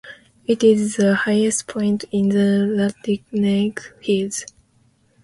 [0.47, 4.47] It is the highest point in the Rattlesnake Hills.